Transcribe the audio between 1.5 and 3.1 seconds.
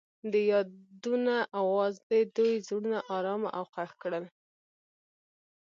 اواز د دوی زړونه